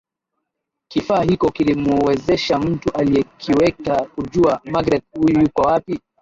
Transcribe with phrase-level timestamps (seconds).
[0.87, 5.99] Kifaa hiko kilimuwezesha mtu aliyekiweka kujua Magreth yuko wapi